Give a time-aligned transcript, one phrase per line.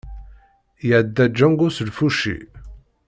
[0.85, 2.37] Iεedda Django s lfuci.